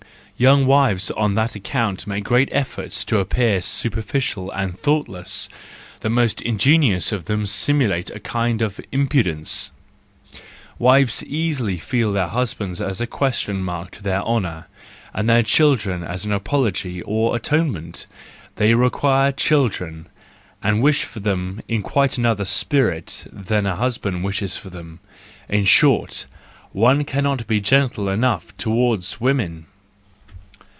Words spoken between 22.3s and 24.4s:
spirit than a husband